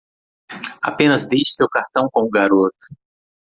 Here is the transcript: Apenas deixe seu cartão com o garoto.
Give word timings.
Apenas 0.81 1.27
deixe 1.27 1.51
seu 1.53 1.69
cartão 1.69 2.09
com 2.11 2.21
o 2.23 2.29
garoto. 2.31 2.87